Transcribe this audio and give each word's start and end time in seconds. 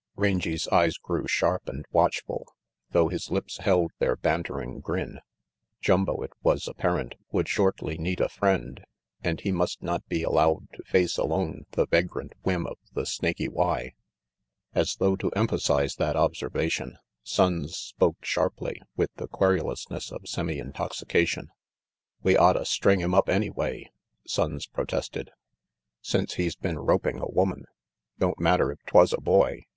Rangy 0.15 0.57
's 0.57 0.67
eyes 0.69 0.97
grew 0.97 1.27
sharp 1.27 1.69
and 1.69 1.85
watchful, 1.91 2.47
though 2.89 3.07
his 3.09 3.29
lips 3.29 3.57
held 3.59 3.91
their 3.99 4.15
bantering 4.15 4.79
grin. 4.79 5.19
Jumbo, 5.79 6.23
it 6.23 6.33
was 6.41 6.67
apparent, 6.67 7.13
would 7.31 7.47
shortly 7.47 7.99
need 7.99 8.19
a 8.19 8.27
friend, 8.27 8.83
and 9.23 9.39
he 9.41 9.51
must 9.51 9.83
not 9.83 10.03
be 10.07 10.23
allowed 10.23 10.71
to 10.73 10.83
face 10.85 11.19
alone 11.19 11.67
the 11.73 11.85
vagrant 11.85 12.33
whim 12.41 12.65
of 12.65 12.77
the 12.93 13.05
Snaky 13.05 13.47
Y. 13.47 13.91
As 14.73 14.95
though 14.95 15.15
to 15.17 15.29
emphasize 15.35 15.97
that 15.97 16.15
obser 16.15 16.49
vation, 16.49 16.95
Sonnes 17.23 17.75
spoke 17.75 18.25
sharply, 18.25 18.81
with 18.95 19.13
the 19.17 19.27
querulous 19.27 19.87
ness 19.91 20.11
of 20.11 20.27
semi 20.27 20.57
intoxication. 20.57 21.49
"We 22.23 22.33
otta 22.33 22.65
string 22.65 23.01
him 23.01 23.13
up 23.13 23.29
anyway," 23.29 23.91
Sonnes 24.27 24.65
pro 24.65 24.85
tested, 24.85 25.29
"since 26.01 26.33
he's 26.33 26.55
been 26.55 26.79
roping 26.79 27.19
a 27.19 27.27
woman. 27.29 27.65
Don't 28.17 28.39
matter 28.39 28.71
if 28.71 28.79
'twas 28.87 29.13
a 29.13 29.21
boy. 29.21 29.65